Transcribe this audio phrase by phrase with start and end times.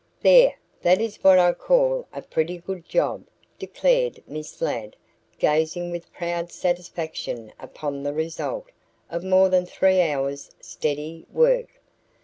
[0.23, 3.27] "There, that is what I call a pretty good job,"
[3.59, 4.95] declared Miss Ladd
[5.37, 8.71] gazing with proud satisfaction upon the result
[9.11, 11.79] of more than three hours' steady work.